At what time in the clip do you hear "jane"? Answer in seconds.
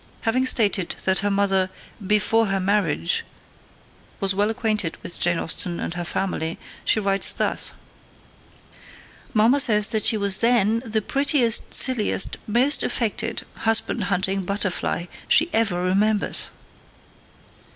5.19-5.37